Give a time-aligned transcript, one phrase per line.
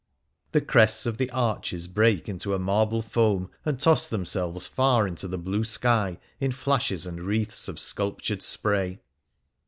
[0.53, 5.27] "The crests of the arches break into a marble foam, and toss themselves far into
[5.27, 9.01] the blue sky in flashes and wreaths of sculptured spray.